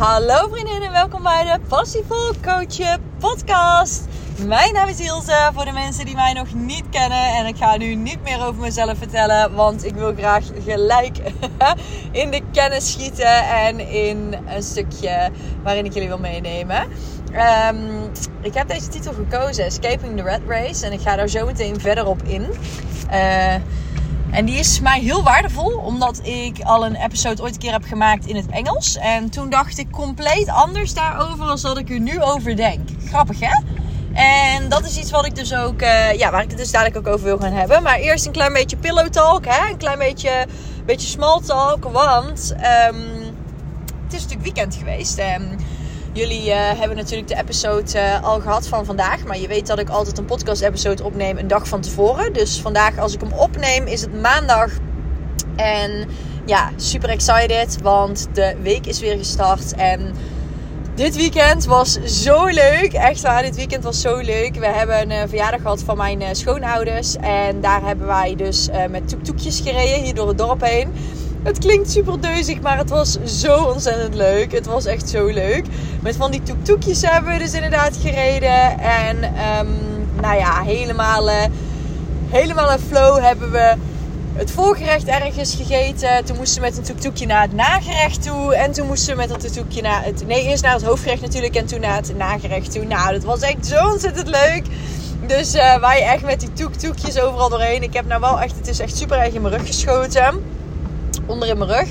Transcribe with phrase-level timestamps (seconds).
[0.00, 4.04] Hallo vriendinnen, welkom bij de Passievol Coachen podcast.
[4.46, 7.34] Mijn naam is Ilse, voor de mensen die mij nog niet kennen.
[7.34, 11.18] En ik ga nu niet meer over mezelf vertellen, want ik wil graag gelijk
[12.22, 13.48] in de kennis schieten.
[13.48, 15.30] En in een stukje
[15.62, 16.88] waarin ik jullie wil meenemen.
[17.72, 18.10] Um,
[18.40, 20.86] ik heb deze titel gekozen, Escaping the Red Race.
[20.86, 22.46] En ik ga daar zo meteen verder op in.
[23.12, 23.54] Uh,
[24.30, 27.84] en die is mij heel waardevol, omdat ik al een episode ooit een keer heb
[27.84, 28.96] gemaakt in het Engels.
[28.96, 32.88] En toen dacht ik compleet anders daarover als dat ik er nu over denk.
[33.04, 33.62] Grappig hè?
[34.12, 36.96] En dat is iets wat ik dus ook, uh, ja, waar ik het dus dadelijk
[36.96, 37.82] ook over wil gaan hebben.
[37.82, 39.70] Maar eerst een klein beetje pillow talk, hè?
[39.70, 40.46] Een klein beetje,
[40.84, 42.54] beetje small talk, want
[42.88, 43.04] um,
[44.04, 45.18] het is natuurlijk weekend geweest.
[46.12, 49.24] Jullie uh, hebben natuurlijk de episode uh, al gehad van vandaag.
[49.24, 52.32] Maar je weet dat ik altijd een podcast episode opneem een dag van tevoren.
[52.32, 54.70] Dus vandaag als ik hem opneem is het maandag.
[55.56, 56.08] En
[56.46, 57.82] ja, super excited.
[57.82, 59.74] Want de week is weer gestart.
[59.74, 60.14] En
[60.94, 62.92] dit weekend was zo leuk.
[62.92, 64.54] Echt waar, dit weekend was zo leuk.
[64.54, 67.16] We hebben een verjaardag gehad van mijn schoonouders.
[67.16, 70.92] En daar hebben wij dus met toektoekjes gereden hier door het dorp heen.
[71.42, 74.52] Het klinkt super deuzig, maar het was zo ontzettend leuk.
[74.52, 75.64] Het was echt zo leuk.
[76.00, 78.78] Met van die toektoekjes hebben we dus inderdaad gereden.
[78.80, 79.68] En um,
[80.20, 81.34] nou ja, helemaal, uh,
[82.30, 83.74] helemaal een flow hebben we
[84.34, 86.24] het voorgerecht ergens gegeten.
[86.24, 88.54] Toen moesten we met een toektoekje naar het nagerecht toe.
[88.54, 90.26] En toen moesten we met dat toektoekje naar het...
[90.26, 92.84] Nee, eerst naar het hoofdgerecht natuurlijk en toen naar het nagerecht toe.
[92.84, 94.62] Nou, dat was echt zo ontzettend leuk.
[95.26, 97.82] Dus uh, wij echt met die toektoekjes overal doorheen.
[97.82, 98.56] Ik heb nou wel echt...
[98.56, 100.58] Het is echt super erg in mijn rug geschoten
[101.30, 101.88] onder in mijn rug.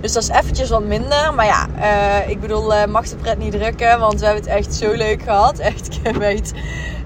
[0.00, 1.34] Dus dat is eventjes wat minder.
[1.34, 3.98] Maar ja, uh, ik bedoel, uh, mag de pret niet drukken.
[4.00, 5.58] Want we hebben het echt zo leuk gehad.
[5.70, 6.52] Echt, ik echt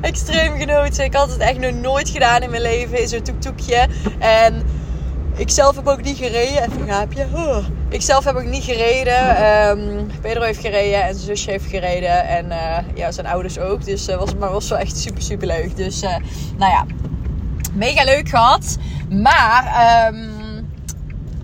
[0.01, 1.05] extreem genoten.
[1.05, 3.01] Ik had het echt nog nooit gedaan in mijn leven.
[3.01, 3.89] In zo'n toektoekje.
[4.19, 4.63] En
[5.37, 6.63] ik zelf heb ook niet gereden.
[6.63, 7.27] Even een gaapje.
[7.35, 7.57] Oh.
[7.89, 9.47] Ik zelf heb ook niet gereden.
[9.69, 12.27] Um, Pedro heeft gereden en zijn zusje heeft gereden.
[12.27, 13.85] En uh, ja, zijn ouders ook.
[13.85, 15.77] Dus uh, was, maar was wel echt super, super leuk.
[15.77, 16.87] Dus nou ja,
[17.73, 18.77] mega leuk gehad.
[19.09, 20.13] Maar...
[20.13, 20.34] Um,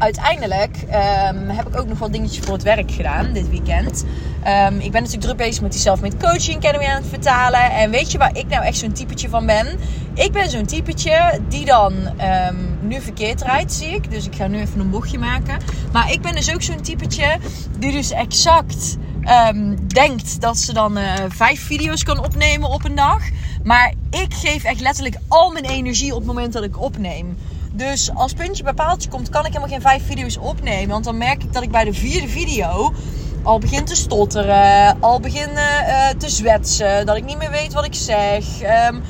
[0.01, 4.05] uiteindelijk um, heb ik ook nog wat dingetjes voor het werk gedaan dit weekend.
[4.47, 7.71] Um, ik ben natuurlijk druk bezig met die Self-Made Coaching Academy aan het vertalen.
[7.71, 9.67] En weet je waar ik nou echt zo'n typetje van ben?
[10.15, 11.93] Ik ben zo'n typetje die dan
[12.49, 14.11] um, nu verkeerd rijdt, zie ik.
[14.11, 15.59] Dus ik ga nu even een bochtje maken.
[15.93, 17.39] Maar ik ben dus ook zo'n typetje
[17.79, 18.97] die dus exact
[19.87, 23.23] denkt dat ze dan uh, vijf video's kan opnemen op een dag.
[23.63, 27.37] Maar ik geef echt letterlijk al mijn energie op het moment dat ik opneem.
[27.73, 30.89] Dus als puntje bij paaltje komt, kan ik helemaal geen vijf video's opnemen.
[30.89, 32.93] Want dan merk ik dat ik bij de vierde video
[33.43, 35.01] al begin te stotteren.
[35.01, 37.07] Al begin uh, te zwetsen.
[37.07, 38.45] Dat ik niet meer weet wat ik zeg.
[38.89, 39.03] Um,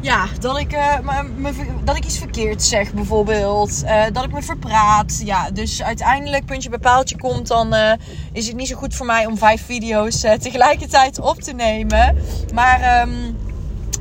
[0.00, 0.70] ja, dat ik,
[1.36, 1.52] me,
[1.84, 3.84] dat ik iets verkeerd zeg bijvoorbeeld.
[4.12, 5.20] Dat ik me verpraat.
[5.24, 7.74] Ja, dus uiteindelijk puntje bij paaltje komt, dan
[8.32, 12.16] is het niet zo goed voor mij om vijf video's tegelijkertijd op te nemen.
[12.54, 13.36] Maar um,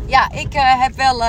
[0.06, 1.24] ja, ik heb wel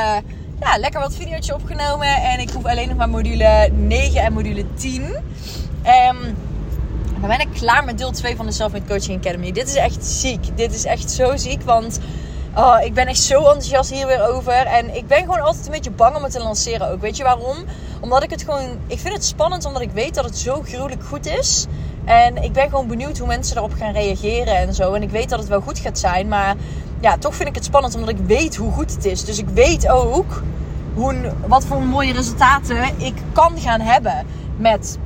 [0.61, 2.23] ja, lekker wat video's opgenomen.
[2.23, 5.03] En ik hoef alleen nog maar module 9 en module 10.
[5.05, 6.37] Um,
[7.21, 9.53] dan ben ik klaar met deel 2 van de Self-Made Coaching Academy.
[9.53, 10.57] Dit is echt ziek.
[10.57, 11.63] Dit is echt zo ziek.
[11.63, 12.01] Want
[12.57, 14.53] oh, ik ben echt zo enthousiast hier weer over.
[14.53, 17.01] En ik ben gewoon altijd een beetje bang om het te lanceren ook.
[17.01, 17.57] Weet je waarom?
[18.01, 18.79] Omdat ik het gewoon...
[18.87, 21.67] Ik vind het spannend omdat ik weet dat het zo gruwelijk goed is.
[22.05, 24.93] En ik ben gewoon benieuwd hoe mensen erop gaan reageren en zo.
[24.93, 26.29] En ik weet dat het wel goed gaat zijn.
[26.29, 26.57] Maar
[27.01, 29.25] ja, toch vind ik het spannend omdat ik weet hoe goed het is.
[29.25, 30.43] Dus ik weet ook
[30.95, 34.27] hoe, wat voor mooie resultaten ik kan gaan hebben
[34.57, 34.99] met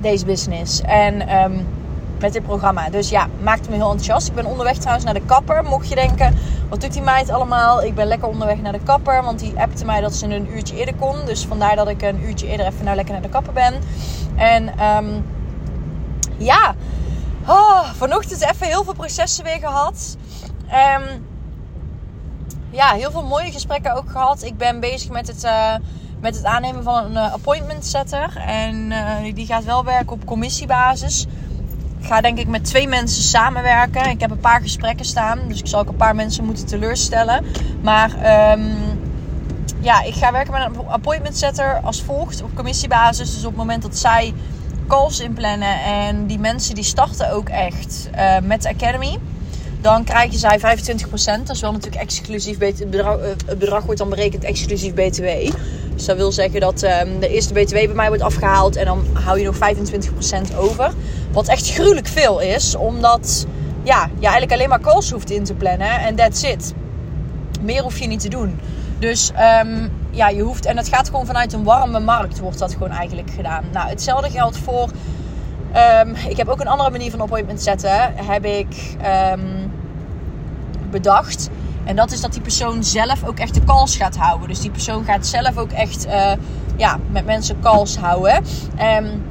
[0.00, 0.80] deze business.
[0.80, 1.66] En um,
[2.22, 2.90] met dit programma.
[2.90, 4.28] Dus ja, maakt me heel enthousiast.
[4.28, 5.64] Ik ben onderweg trouwens naar de kapper.
[5.64, 7.82] Mocht je denken, wat doet die meid allemaal?
[7.82, 9.22] Ik ben lekker onderweg naar de kapper.
[9.22, 11.16] Want die appte mij dat ze een uurtje eerder kon.
[11.26, 13.74] Dus vandaar dat ik een uurtje eerder even nou lekker naar de kapper ben.
[14.36, 15.24] En um,
[16.36, 16.74] ja,
[17.46, 20.16] oh, vanochtend even heel veel processen weer gehad.
[20.72, 21.26] Um,
[22.70, 24.42] ja, heel veel mooie gesprekken ook gehad.
[24.42, 25.74] Ik ben bezig met het, uh,
[26.20, 28.36] met het aannemen van een uh, appointment setter.
[28.46, 31.26] En uh, die gaat wel werken op commissiebasis.
[32.00, 34.10] Ik ga denk ik met twee mensen samenwerken.
[34.10, 35.38] Ik heb een paar gesprekken staan.
[35.48, 37.44] Dus ik zal ook een paar mensen moeten teleurstellen.
[37.82, 38.10] Maar
[38.52, 38.72] um,
[39.80, 43.34] ja, ik ga werken met een appointment setter als volgt op commissiebasis.
[43.34, 44.34] Dus op het moment dat zij
[44.88, 48.10] calls inplannen en die mensen die starten ook echt
[48.42, 49.18] met de Academy
[49.82, 50.62] dan krijgen zij 25%.
[51.44, 52.58] Dat is wel natuurlijk exclusief.
[52.58, 55.26] Bedrag, eh, het bedrag wordt dan berekend exclusief BTW.
[55.94, 58.76] Dus dat wil zeggen dat um, de eerste BTW bij mij wordt afgehaald.
[58.76, 60.92] En dan hou je nog 25% over.
[61.32, 62.74] Wat echt gruwelijk veel is.
[62.74, 63.46] Omdat
[63.82, 66.00] ja, je eigenlijk alleen maar calls hoeft in te plannen.
[66.00, 66.74] En that's it.
[67.60, 68.60] Meer hoef je niet te doen.
[68.98, 69.32] Dus
[69.64, 70.64] um, ja, je hoeft.
[70.64, 73.64] En het gaat gewoon vanuit een warme markt, wordt dat gewoon eigenlijk gedaan.
[73.72, 74.88] Nou, hetzelfde geldt voor
[75.72, 78.14] Ehm, ik heb ook een andere manier van appointment zetten.
[78.14, 79.40] Heb ik ehm,
[80.92, 81.48] bedacht.
[81.84, 84.48] En dat is dat die persoon zelf ook echt de calls gaat houden.
[84.48, 86.32] Dus die persoon gaat zelf ook echt uh,
[86.76, 88.44] ja, met mensen calls houden.
[88.98, 89.22] Um,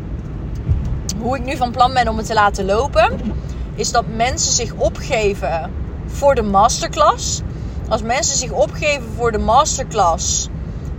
[1.20, 3.20] hoe ik nu van plan ben om het te laten lopen,
[3.76, 5.72] is dat mensen zich opgeven
[6.06, 7.42] voor de masterclass.
[7.90, 10.50] Als mensen zich opgeven voor de masterclass,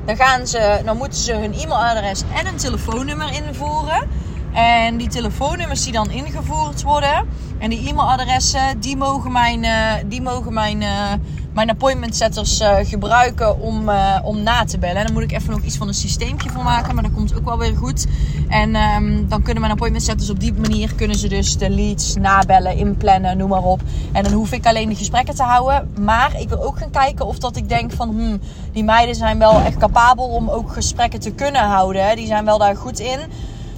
[0.04, 4.08] dan, gaan ze, dan moeten ze hun e-mailadres en een telefoonnummer invoeren.
[4.52, 7.26] En die telefoonnummers die dan ingevoerd worden
[7.58, 11.12] en die e-mailadressen, die mogen mijn, uh, die mogen mijn, uh,
[11.54, 13.90] mijn appointment setters uh, gebruiken om,
[14.22, 14.96] om na te bellen.
[14.96, 17.36] En dan moet ik even nog iets van een systeempje voor maken, maar dat komt
[17.36, 18.06] ook wel weer goed.
[18.48, 22.16] En um, dan kunnen mijn appointment setters op die manier kunnen ze dus de leads
[22.16, 23.80] nabellen, inplannen, noem maar op.
[24.12, 25.90] En dan hoef ik alleen de gesprekken te houden.
[26.00, 28.40] Maar ik wil ook gaan kijken of dat ik denk van, hmm,
[28.72, 32.16] die meiden zijn wel echt capabel om ook gesprekken te kunnen houden.
[32.16, 33.18] Die zijn wel daar goed in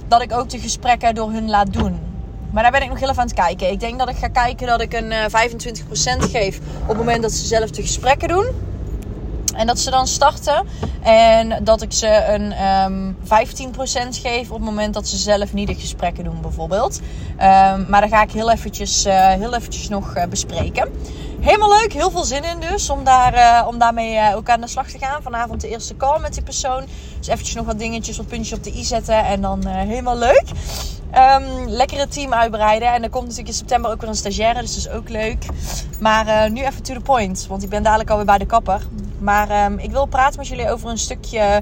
[0.07, 1.99] dat ik ook de gesprekken door hun laat doen.
[2.51, 3.71] Maar daar ben ik nog heel even aan het kijken.
[3.71, 6.97] Ik denk dat ik ga kijken dat ik een uh, eh, 25% geef op het
[6.97, 8.45] moment dat ze zelf de gesprekken doen.
[9.55, 10.65] En dat ze dan starten.
[11.01, 13.47] En dat ik ze een um, ehm,
[14.07, 16.99] 15% geef op het moment dat ze zelf niet de gesprekken doen, bijvoorbeeld.
[16.99, 20.89] Um, maar daar ga ik heel eventjes, uh, heel eventjes nog uh, bespreken.
[21.45, 24.67] Helemaal leuk, heel veel zin in dus om, daar, uh, om daarmee ook aan de
[24.67, 25.21] slag te gaan.
[25.21, 26.85] Vanavond de eerste call met die persoon.
[27.17, 29.25] Dus eventjes nog wat dingetjes, wat puntjes op de i zetten.
[29.25, 30.43] En dan helemaal leuk.
[31.15, 32.93] Um, lekker het team uitbreiden.
[32.93, 34.61] En er komt natuurlijk in september ook weer een stagiaire.
[34.61, 35.45] Dus dat is ook leuk.
[35.99, 37.45] Maar nu even to the point.
[37.49, 38.81] Want ik ben dadelijk alweer bij de kapper.
[39.19, 41.61] Maar um, ik wil praten met jullie over een stukje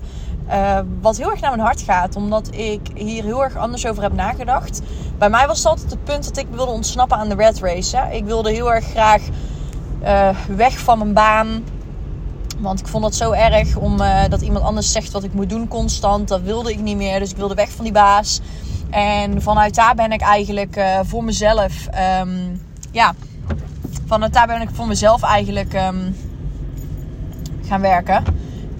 [1.02, 2.16] wat heel erg naar mijn hart gaat.
[2.16, 4.82] Omdat ik hier heel erg anders over heb nagedacht.
[5.18, 8.08] Bij mij was altijd het punt dat ik wilde ontsnappen aan de red race.
[8.12, 9.22] Ik wilde heel erg graag
[10.04, 11.64] uh, weg van mijn baan.
[12.60, 15.50] Want ik vond het zo erg om uh, dat iemand anders zegt wat ik moet
[15.50, 16.28] doen constant.
[16.28, 17.20] Dat wilde ik niet meer.
[17.20, 18.42] Dus ik wilde weg van die baas.
[18.90, 21.88] En vanuit daar ben ik eigenlijk uh, voor mezelf.
[22.22, 22.62] Um,
[22.92, 23.14] ja,
[24.06, 25.74] vanuit daar ben ik voor mezelf eigenlijk.
[25.74, 26.16] Um,
[27.68, 28.24] gaan werken.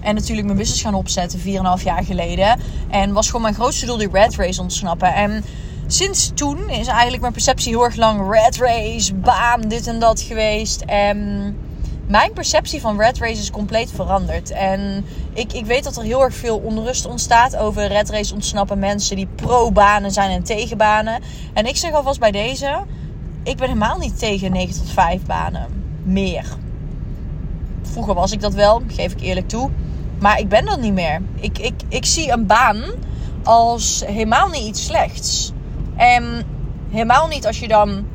[0.00, 1.44] En natuurlijk mijn business gaan opzetten 4,5
[1.84, 2.58] jaar geleden.
[2.90, 5.14] En was gewoon mijn grootste doel die red race ontsnappen.
[5.14, 5.44] En
[5.86, 10.20] sinds toen is eigenlijk mijn perceptie heel erg lang red race, baan, dit en dat
[10.20, 10.80] geweest.
[10.80, 11.56] En
[12.06, 14.50] mijn perceptie van red race is compleet veranderd.
[14.50, 18.78] En ik, ik weet dat er heel erg veel onrust ontstaat over red race ontsnappen.
[18.78, 21.22] Mensen die pro-banen zijn en tegen banen.
[21.52, 22.84] En ik zeg alvast bij deze,
[23.42, 25.66] ik ben helemaal niet tegen 9 tot 5 banen.
[26.02, 26.44] Meer.
[27.82, 29.70] Vroeger was ik dat wel, geef ik eerlijk toe.
[30.18, 31.22] Maar ik ben dat niet meer.
[31.34, 32.82] Ik, ik, ik zie een baan
[33.42, 35.53] als helemaal niet iets slechts.
[35.96, 36.46] En
[36.90, 38.06] helemaal niet als je dan,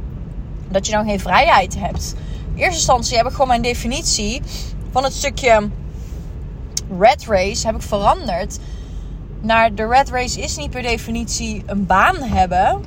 [0.68, 2.16] dat je dan geen vrijheid hebt.
[2.54, 4.42] In eerste instantie heb ik gewoon mijn definitie
[4.92, 5.70] van het stukje
[7.00, 8.60] red race heb ik veranderd.
[9.42, 12.84] Naar de red race is niet per definitie een baan hebben.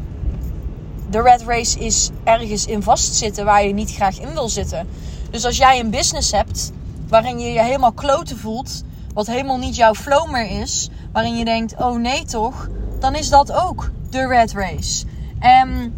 [1.10, 4.88] De red race is ergens in vastzitten waar je niet graag in wil zitten.
[5.30, 6.72] Dus als jij een business hebt
[7.08, 8.84] waarin je je helemaal kloten voelt,
[9.14, 12.68] wat helemaal niet jouw flow meer is, waarin je denkt: oh nee toch,
[13.00, 15.04] dan is dat ook de red race.
[15.38, 15.94] En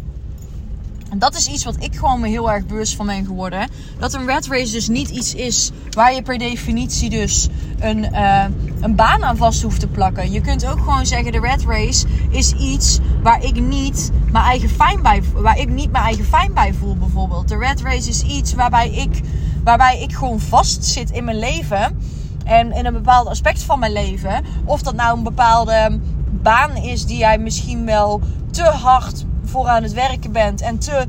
[1.15, 3.69] dat is iets wat ik gewoon me heel erg bewust van ben geworden.
[3.99, 7.47] Dat een red race dus niet iets is waar je per definitie dus
[7.79, 8.45] een, uh,
[8.81, 10.31] een baan aan vast hoeft te plakken.
[10.31, 14.69] Je kunt ook gewoon zeggen: de red race is iets waar ik niet mijn eigen
[14.69, 17.47] fijn bij, waar ik niet mijn eigen fijn bij voel, bijvoorbeeld.
[17.47, 19.21] De red race is iets waarbij ik
[19.63, 21.99] waarbij ik gewoon vast zit in mijn leven.
[22.45, 24.45] En in een bepaald aspect van mijn leven.
[24.65, 25.99] Of dat nou een bepaalde
[26.45, 28.21] baan is die jij misschien wel
[28.51, 30.61] te hard voor aan het werken bent.
[30.61, 31.05] En te,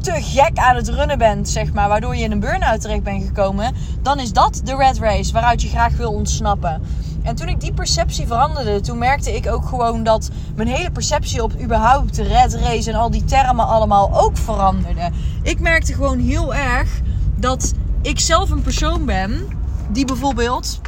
[0.00, 1.88] te gek aan het runnen bent, zeg maar.
[1.88, 3.74] Waardoor je in een burn-out terecht bent gekomen.
[4.02, 6.82] Dan is dat de red race waaruit je graag wil ontsnappen.
[7.22, 11.42] En toen ik die perceptie veranderde, toen merkte ik ook gewoon dat mijn hele perceptie
[11.42, 15.10] op überhaupt de red race en al die termen allemaal ook veranderde.
[15.42, 17.00] Ik merkte gewoon heel erg
[17.36, 19.48] dat ik zelf een persoon ben
[19.92, 20.80] die bijvoorbeeld.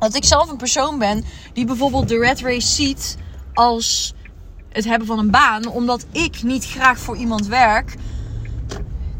[0.00, 3.16] Dat ik zelf een persoon ben die bijvoorbeeld de red race ziet
[3.54, 4.14] als
[4.68, 5.66] het hebben van een baan.
[5.66, 7.96] Omdat ik niet graag voor iemand werk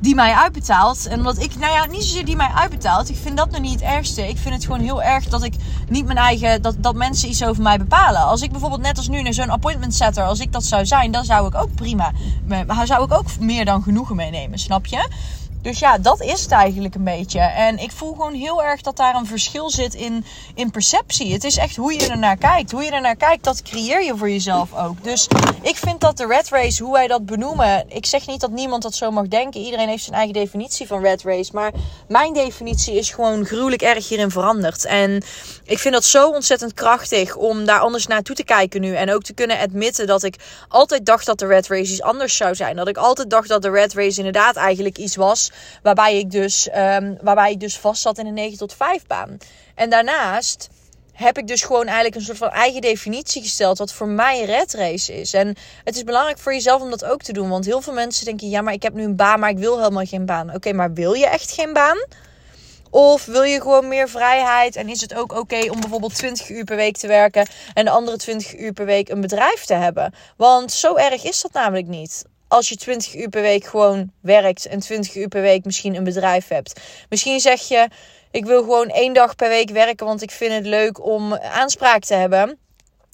[0.01, 1.07] die mij uitbetaalt.
[1.07, 3.09] En omdat ik, nou ja, niet zozeer die mij uitbetaalt.
[3.09, 4.29] Ik vind dat nog niet het ergste.
[4.29, 5.55] Ik vind het gewoon heel erg dat ik
[5.89, 8.21] niet mijn eigen, dat, dat mensen iets over mij bepalen.
[8.21, 11.11] Als ik bijvoorbeeld net als nu naar zo'n appointment setter, als ik dat zou zijn,
[11.11, 12.13] dan zou ik ook prima,
[12.85, 15.09] zou ik ook meer dan genoegen meenemen, snap je?
[15.63, 17.41] Dus ja, dat is het eigenlijk een beetje.
[17.41, 20.25] En ik voel gewoon heel erg dat daar een verschil zit in,
[20.55, 21.33] in perceptie.
[21.33, 22.71] Het is echt hoe je er naar kijkt.
[22.71, 25.05] Hoe je er naar kijkt, dat creëer je voor jezelf ook.
[25.05, 25.29] Dus
[25.63, 27.85] ik vind dat de red race, hoe wij dat benoemen.
[27.89, 29.61] Ik zeg niet dat niemand dat zo mag denken.
[29.61, 31.51] Iedereen heeft zijn eigen definitie van red race.
[31.55, 31.73] Maar
[32.09, 34.85] mijn definitie is gewoon gruwelijk erg hierin veranderd.
[34.85, 35.23] En
[35.65, 38.95] ik vind dat zo ontzettend krachtig om daar anders naartoe te kijken nu.
[38.95, 40.37] En ook te kunnen admitten dat ik
[40.69, 42.77] altijd dacht dat de red race iets anders zou zijn.
[42.77, 45.50] Dat ik altijd dacht dat de red race inderdaad eigenlijk iets was
[45.83, 49.39] Waarbij ik dus, um, waarbij ik dus vast zat in een 9 tot 5 baan.
[49.75, 50.69] En daarnaast
[51.13, 53.79] heb ik dus gewoon eigenlijk een soort van eigen definitie gesteld.
[53.79, 55.35] Wat voor mij red race is.
[55.35, 57.49] En het is belangrijk voor jezelf om dat ook te doen.
[57.49, 59.79] Want heel veel mensen denken: ja, maar ik heb nu een baan, maar ik wil
[59.79, 60.55] helemaal geen baan.
[60.55, 61.99] Oké, maar wil je echt geen baan?
[62.91, 66.65] Of wil je gewoon meer vrijheid en is het ook oké om bijvoorbeeld 20 uur
[66.65, 70.15] per week te werken en de andere 20 uur per week een bedrijf te hebben?
[70.37, 74.67] Want zo erg is dat namelijk niet als je 20 uur per week gewoon werkt
[74.67, 76.81] en 20 uur per week misschien een bedrijf hebt.
[77.09, 77.89] Misschien zeg je:
[78.31, 82.05] Ik wil gewoon één dag per week werken, want ik vind het leuk om aanspraak
[82.05, 82.59] te hebben.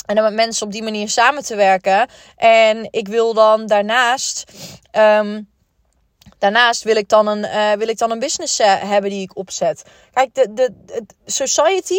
[0.07, 2.09] En dan met mensen op die manier samen te werken.
[2.37, 4.45] En ik wil dan daarnaast.
[4.91, 5.43] Ehm,
[6.39, 9.37] daarnaast wil ik dan een, uh, wil ik dan een business uh, hebben die ik
[9.37, 9.85] opzet.
[10.13, 11.99] Kijk, de, de, de society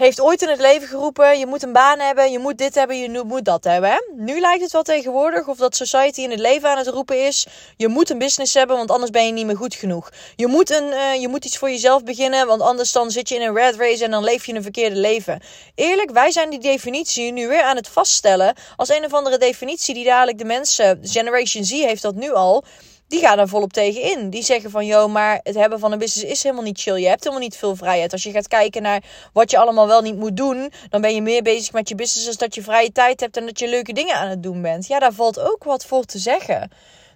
[0.00, 2.98] heeft ooit in het leven geroepen: je moet een baan hebben, je moet dit hebben,
[2.98, 4.04] je moet dat hebben.
[4.16, 7.46] Nu lijkt het wel tegenwoordig of dat society in het leven aan het roepen is:
[7.76, 10.10] je moet een business hebben, want anders ben je niet meer goed genoeg.
[10.36, 13.34] Je moet, een, uh, je moet iets voor jezelf beginnen, want anders dan zit je
[13.34, 15.40] in een red race en dan leef je een verkeerde leven.
[15.74, 19.94] Eerlijk, wij zijn die definitie nu weer aan het vaststellen als een of andere definitie
[19.94, 22.64] die dadelijk de mensen, Generation Z heeft dat nu al
[23.10, 24.30] die gaan er volop tegen in.
[24.30, 26.96] Die zeggen van, joh, maar het hebben van een business is helemaal niet chill.
[26.96, 28.12] Je hebt helemaal niet veel vrijheid.
[28.12, 29.02] Als je gaat kijken naar
[29.32, 32.26] wat je allemaal wel niet moet doen, dan ben je meer bezig met je business
[32.26, 34.86] als dat je vrije tijd hebt en dat je leuke dingen aan het doen bent.
[34.86, 36.70] Ja, daar valt ook wat voor te zeggen.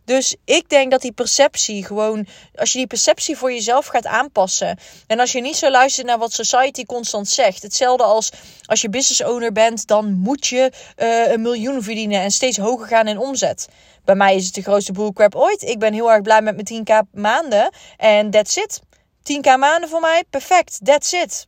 [0.04, 4.78] Dus ik denk dat die perceptie gewoon, als je die perceptie voor jezelf gaat aanpassen.
[5.06, 7.62] En als je niet zo luistert naar wat society constant zegt.
[7.62, 8.30] Hetzelfde als
[8.66, 12.86] als je business owner bent, dan moet je uh, een miljoen verdienen en steeds hoger
[12.86, 13.68] gaan in omzet.
[14.04, 15.62] Bij mij is het de grootste bullcrap ooit.
[15.62, 17.70] Ik ben heel erg blij met mijn 10k maanden.
[17.96, 18.80] En that's it.
[19.32, 20.78] 10k maanden voor mij, perfect.
[20.84, 21.46] That's it.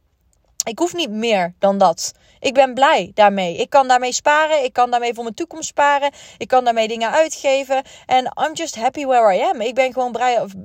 [0.64, 2.12] Ik hoef niet meer dan dat.
[2.40, 3.56] Ik ben blij daarmee.
[3.56, 4.64] Ik kan daarmee sparen.
[4.64, 6.10] Ik kan daarmee voor mijn toekomst sparen.
[6.38, 7.82] Ik kan daarmee dingen uitgeven.
[8.06, 9.60] En I'm just happy where I am.
[9.60, 10.16] Ik ben gewoon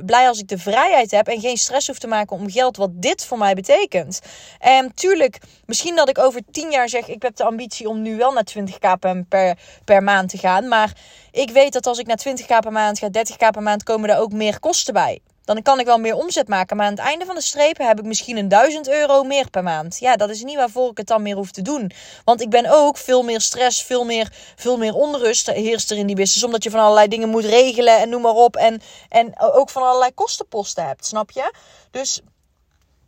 [0.06, 2.90] blij als ik de vrijheid heb en geen stress hoef te maken om geld wat
[2.94, 4.22] dit voor mij betekent.
[4.60, 8.18] En tuurlijk, misschien dat ik over 10 jaar zeg: ik heb de ambitie om nu
[8.18, 9.00] wel naar 20k
[9.30, 10.68] per, per maand te gaan.
[10.68, 10.94] Maar
[11.32, 14.18] ik weet dat als ik naar 20k per maand ga, 30k per maand, komen er
[14.18, 15.22] ook meer kosten bij.
[15.54, 16.78] Dan kan ik wel meer omzet maken.
[16.78, 19.64] Maar aan het einde van de strepen heb ik misschien een 1000 euro meer per
[19.64, 20.00] maand.
[20.00, 21.92] Ja, dat is niet waarvoor ik het dan meer hoef te doen.
[22.26, 26.08] Want ik ben ook veel meer stress, veel meer, veel meer onrust heerst er in
[26.08, 26.44] die business.
[26.44, 28.56] Omdat je van allerlei dingen moet regelen en noem maar op.
[28.56, 31.54] En, en ook van allerlei kostenposten hebt, snap je?
[31.92, 32.22] Dus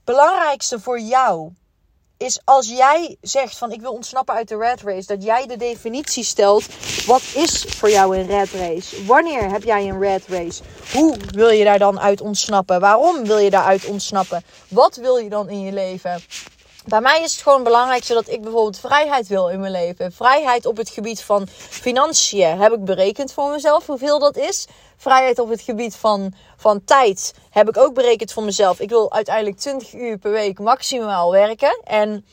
[0.04, 1.52] belangrijkste voor jou
[2.24, 5.58] is als jij zegt van ik wil ontsnappen uit de red race, dat jij de
[5.58, 6.66] definitie stelt.
[7.06, 9.06] Wat is voor jou een red race?
[9.06, 10.62] Wanneer heb jij een red race?
[10.94, 12.80] Hoe wil je daar dan uit ontsnappen?
[12.80, 14.44] Waarom wil je daaruit ontsnappen?
[14.68, 16.22] Wat wil je dan in je leven?
[16.86, 20.12] Bij mij is het gewoon belangrijk zodat ik bijvoorbeeld vrijheid wil in mijn leven.
[20.12, 24.68] Vrijheid op het gebied van financiën heb ik berekend voor mezelf hoeveel dat is.
[24.98, 28.80] Vrijheid op het gebied van, van tijd heb ik ook berekend voor mezelf.
[28.80, 31.80] Ik wil uiteindelijk 20 uur per week maximaal werken.
[31.84, 32.26] En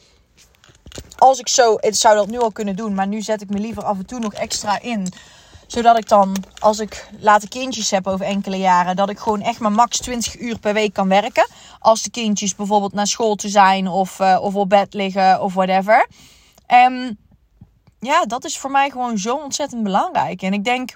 [1.19, 3.59] als ik zo, ik zou dat nu al kunnen doen, maar nu zet ik me
[3.59, 5.12] liever af en toe nog extra in
[5.73, 9.61] zodat ik dan, als ik later kindjes heb over enkele jaren, dat ik gewoon echt
[9.61, 11.49] maar max 20 uur per week kan werken.
[11.79, 15.55] Als de kindjes bijvoorbeeld naar school te zijn of, uh, of op bed liggen of
[15.55, 16.07] whatever.
[16.67, 17.19] En
[17.99, 20.43] ja, dat is voor mij gewoon zo ontzettend belangrijk.
[20.43, 20.91] En ik denk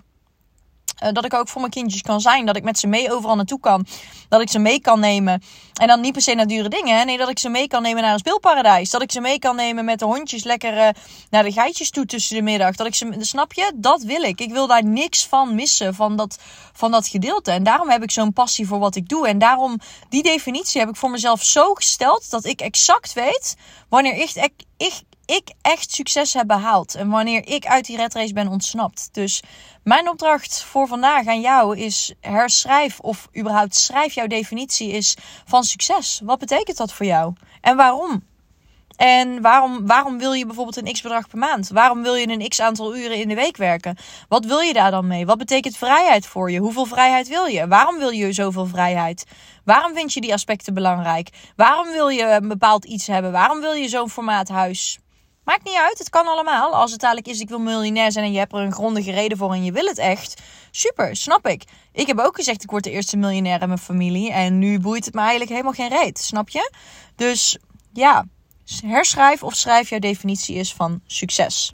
[1.03, 2.47] uh, dat ik ook voor mijn kindjes kan zijn.
[2.47, 3.87] Dat ik met ze mee overal naartoe kan.
[4.29, 5.43] Dat ik ze mee kan nemen.
[5.75, 7.07] En dan niet per se naar dure dingen.
[7.07, 8.91] Nee, dat ik ze mee kan nemen naar een speelparadijs.
[8.91, 10.89] Dat ik ze mee kan nemen met de hondjes lekker uh,
[11.31, 12.75] naar de geitjes toe tussen de middag.
[12.75, 13.73] Dat ik ze, snap je?
[13.75, 14.41] Dat wil ik.
[14.41, 15.95] Ik wil daar niks van missen.
[15.95, 16.39] Van dat,
[16.73, 17.51] van dat gedeelte.
[17.51, 19.29] En daarom heb ik zo'n passie voor wat ik doe.
[19.29, 22.31] En daarom, die definitie heb ik voor mezelf zo gesteld.
[22.31, 23.57] Dat ik exact weet
[23.89, 24.93] wanneer ik, ik
[25.27, 26.95] ik echt succes heb behaald.
[26.95, 29.09] En wanneer ik uit die red race ben ontsnapt.
[29.13, 29.43] Dus
[29.83, 35.65] mijn opdracht voor vandaag aan jou is herschrijf of überhaupt schrijf jouw definitie is van
[35.65, 36.21] succes.
[36.25, 37.33] Wat betekent dat voor jou?
[37.61, 38.23] En waarom?
[38.97, 41.69] En waarom, waarom wil je bijvoorbeeld een x bedrag per maand?
[41.69, 43.97] Waarom wil je een x aantal uren in de week werken?
[44.29, 45.27] Wat wil je daar dan mee?
[45.27, 46.59] Wat betekent vrijheid voor je?
[46.59, 47.69] Hoeveel vrijheid wil je?
[47.69, 49.25] Waarom wil je zoveel vrijheid?
[49.65, 51.29] Waarom vind je die aspecten belangrijk?
[51.57, 53.33] Waarom wil je een bepaald iets hebben?
[53.33, 54.99] Waarom wil je zo'n formaat huis?
[55.45, 56.75] Maakt niet uit, het kan allemaal.
[56.75, 59.39] Als het dadelijk is, ik wil miljonair zijn en je hebt er een grondige reden
[59.39, 60.43] voor en je wil het echt.
[60.71, 61.65] Super, snap ik.
[61.93, 64.33] Ik heb ook gezegd, ik word de eerste miljonair in mijn familie.
[64.33, 66.73] En nu boeit het me eigenlijk helemaal geen reet, snap je?
[67.17, 67.59] Dus
[67.93, 68.25] ja,
[68.85, 71.63] herschrijf of schrijf jouw definitie is van succes.